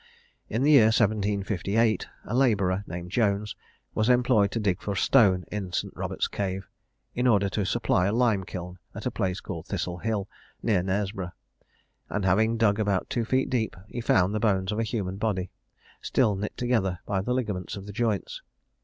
In 0.49 0.63
the 0.63 0.71
year 0.71 0.85
1758, 0.85 2.07
a 2.25 2.33
labourer 2.35 2.83
named 2.87 3.11
Jones 3.11 3.55
was 3.93 4.09
employed 4.09 4.49
to 4.49 4.59
dig 4.59 4.81
for 4.81 4.95
stone 4.95 5.45
in 5.51 5.71
St. 5.71 5.93
Robert's 5.95 6.27
Cave, 6.27 6.67
in 7.13 7.27
order 7.27 7.49
to 7.49 7.65
supply 7.67 8.07
a 8.07 8.11
limekiln 8.11 8.77
at 8.95 9.05
a 9.05 9.11
place 9.11 9.39
called 9.39 9.67
Thistle 9.67 9.99
Hill, 9.99 10.27
near 10.63 10.81
Knaresborough; 10.81 11.33
and 12.09 12.25
having 12.25 12.57
dug 12.57 12.79
about 12.79 13.11
two 13.11 13.25
feet 13.25 13.51
deep, 13.51 13.75
he 13.87 14.01
found 14.01 14.33
the 14.33 14.39
bones 14.39 14.71
of 14.71 14.79
a 14.79 14.83
human 14.83 15.17
body, 15.17 15.51
still 16.01 16.35
knit 16.35 16.57
together 16.57 16.97
by 17.05 17.21
the 17.21 17.31
ligaments 17.35 17.75
of 17.75 17.85
the 17.85 17.93
joints. 17.93 18.41